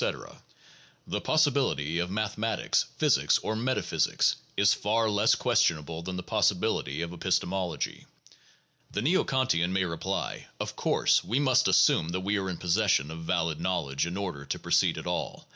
[1.05, 7.13] The "possibility" of mathematics, physics, or metaphysics is far less questionable than the possibility of
[7.13, 8.07] epistemology.
[8.89, 13.11] The neo Kantian may reply: "Of course we must assume that we are in possession
[13.11, 15.47] of valid knowledge in order to proceed at all.